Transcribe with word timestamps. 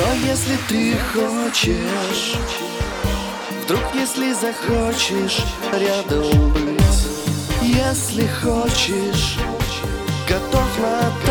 Но 0.00 0.14
если 0.14 0.56
ты 0.66 0.96
хочешь 1.12 2.34
Вдруг 3.62 3.82
если 3.94 4.32
захочешь 4.32 5.44
рядом 5.74 6.52
быть 6.52 7.06
Если 7.60 8.26
хочешь 8.26 9.36
Готов 10.26 10.78
на 10.78 11.12
танец 11.26 11.29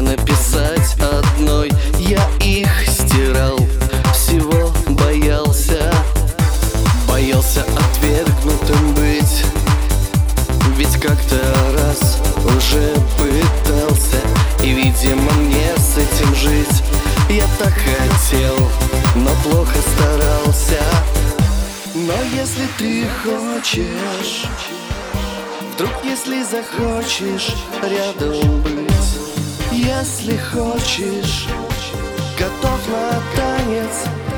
Написать 0.00 0.96
одной. 0.98 1.70
Я 1.98 2.26
их 2.40 2.70
стирал, 2.88 3.58
всего 4.14 4.72
боялся. 4.88 5.92
Боялся 7.06 7.64
отвергнутым 7.64 8.94
быть. 8.94 9.44
Ведь 10.76 10.94
как-то 11.00 11.36
раз 11.74 12.18
уже 12.44 12.94
пытался. 13.18 14.16
И, 14.62 14.72
видимо, 14.72 15.30
мне 15.32 15.74
с 15.76 15.98
этим 15.98 16.34
жить. 16.34 16.82
Я 17.28 17.44
так 17.58 17.74
хотел, 17.74 18.56
но 19.16 19.30
плохо 19.44 19.76
старался. 19.96 20.82
Но 21.94 22.14
если 22.34 22.66
ты 22.78 23.06
хочешь 23.22 24.46
Вдруг 25.74 25.92
если 26.04 26.42
захочешь 26.42 27.54
рядом 27.82 28.62
быть 28.62 28.89
Если 29.82 30.36
хочешь 30.36 31.46
Готов 32.38 32.88
на 32.88 33.22
танец 33.34 34.29